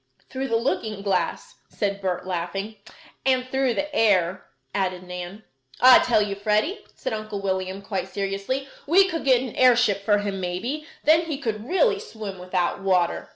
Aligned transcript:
"Through 0.31 0.47
the 0.47 0.55
looking 0.55 1.03
glass!" 1.03 1.57
said 1.69 2.01
Bert, 2.01 2.25
laughing. 2.25 2.77
"And 3.23 3.45
through 3.47 3.75
the 3.75 3.95
air," 3.95 4.45
added 4.73 5.03
Nan. 5.03 5.43
"I 5.79 5.99
tell 5.99 6.23
you, 6.23 6.33
Freddie," 6.33 6.83
said 6.95 7.13
Uncle 7.13 7.39
William, 7.39 7.83
quite 7.83 8.07
seriously: 8.07 8.67
"we 8.87 9.07
could 9.07 9.23
get 9.25 9.43
an 9.43 9.55
airship 9.55 10.03
for 10.03 10.17
him 10.17 10.39
maybe; 10.39 10.87
then 11.03 11.25
he 11.27 11.37
could 11.37 11.67
really 11.69 11.99
swim 11.99 12.39
without 12.39 12.81
water." 12.81 13.29